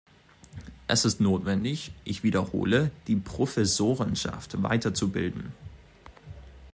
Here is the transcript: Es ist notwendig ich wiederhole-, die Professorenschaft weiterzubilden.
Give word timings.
Es 0.87 1.05
ist 1.05 1.21
notwendig 1.21 1.91
ich 2.05 2.23
wiederhole-, 2.23 2.85
die 3.07 3.17
Professorenschaft 3.17 4.63
weiterzubilden. 4.63 5.51